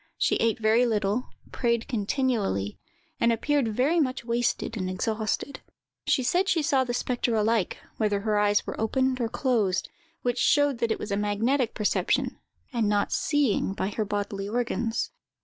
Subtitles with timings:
[0.17, 2.79] She ate very little, prayed continually,
[3.19, 5.59] and appeared very much wasted and exhausted.
[6.07, 9.89] She said she saw the spectre alike, whether her eyes were opened or closed,
[10.23, 12.39] which showed that it was a magnetic perception,
[12.73, 15.11] and not seeing by her bodily organs.